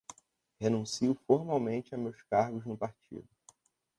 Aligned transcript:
Renuncio 0.59 1.13
formalmente 1.27 1.93
a 1.93 1.97
meus 1.99 2.23
cargos 2.23 2.65
no 2.65 2.75
Partido 2.75 3.23